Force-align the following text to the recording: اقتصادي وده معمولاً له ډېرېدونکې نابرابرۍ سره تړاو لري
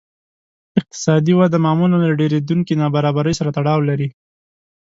اقتصادي 0.79 1.33
وده 1.39 1.57
معمولاً 1.65 1.97
له 2.03 2.09
ډېرېدونکې 2.21 2.73
نابرابرۍ 2.81 3.33
سره 3.39 3.53
تړاو 3.57 3.79
لري 3.89 4.09